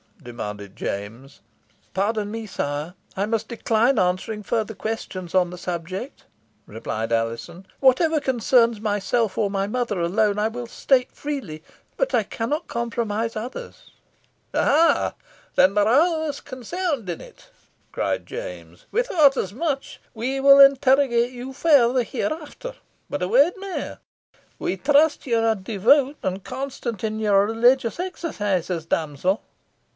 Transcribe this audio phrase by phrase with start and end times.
[0.23, 1.41] demanded James.
[1.95, 6.25] "Pardon me, sire, I must decline answering further questions on the subject,"
[6.67, 7.65] replied Alizon.
[7.79, 11.63] "Whatever concerns myself or my mother alone, I will state freely,
[11.97, 13.91] but I cannot compromise others."
[14.53, 15.13] "Aha!
[15.55, 17.49] then there are others concerned in it?"
[17.91, 18.85] cried James.
[18.91, 19.99] "We thought as much.
[20.13, 22.73] We will interrogate you further hereafter
[23.09, 23.99] but a word mair.
[24.59, 29.41] We trust ye are devout, and constant in your religious exercises, damsel."